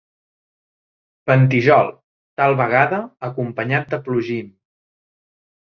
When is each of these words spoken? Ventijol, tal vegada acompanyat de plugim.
Ventijol, 1.31 1.91
tal 2.41 2.57
vegada 2.63 3.03
acompanyat 3.31 3.89
de 3.95 4.01
plugim. 4.09 4.53